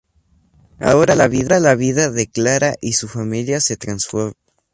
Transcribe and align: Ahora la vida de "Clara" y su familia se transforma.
Ahora 0.79 1.13
la 1.13 1.27
vida 1.27 1.59
de 2.09 2.25
"Clara" 2.27 2.73
y 2.81 2.93
su 2.93 3.07
familia 3.07 3.61
se 3.61 3.77
transforma. 3.77 4.33